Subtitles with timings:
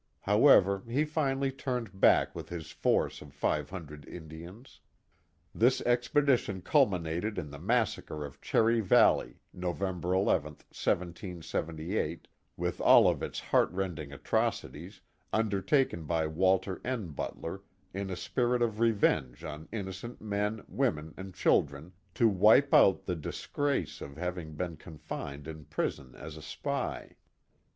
[0.21, 4.79] However, he finally turned back with his force of five hundred Indians.
[5.53, 10.41] This expedition cul minated in the massacre of Cherry Valley, November 1 1,
[10.73, 12.27] 1778,
[12.57, 15.01] with all of its heartrending atrocities,
[15.31, 17.09] undertaken by Walter N.
[17.09, 17.61] Butler
[17.93, 23.15] in a spirit of revenge on innocent men, women, and children, to wipe out the
[23.15, 27.17] disgrace(?) of having been con fined in prison as a spy.